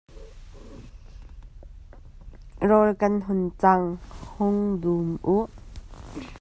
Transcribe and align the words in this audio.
Rawl 2.69 2.89
kan 3.01 3.15
hun 3.27 3.41
cang, 3.61 3.83
hung 4.33 4.59
dum 4.81 5.07
uh. 5.35 5.47